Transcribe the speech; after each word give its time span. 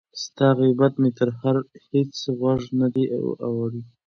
ستا 0.23 0.47
غیبت 0.59 0.93
مي 1.01 1.09
تر 1.17 1.29
هیڅ 1.89 2.13
غوږه 2.37 2.71
نه 2.79 2.87
دی 2.93 3.03
وړی 3.57 3.81